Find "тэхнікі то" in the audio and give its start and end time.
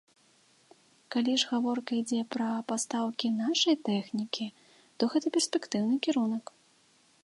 3.91-5.01